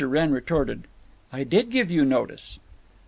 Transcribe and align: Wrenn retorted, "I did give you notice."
Wrenn 0.03 0.31
retorted, 0.31 0.85
"I 1.31 1.43
did 1.43 1.69
give 1.69 1.91
you 1.91 2.03
notice." 2.05 2.57